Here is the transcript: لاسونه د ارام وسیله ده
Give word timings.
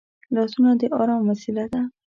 لاسونه 0.35 0.71
د 0.79 0.83
ارام 0.99 1.21
وسیله 1.29 1.65
ده 1.73 1.81